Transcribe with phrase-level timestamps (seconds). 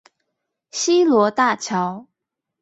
[0.71, 2.07] 西螺大橋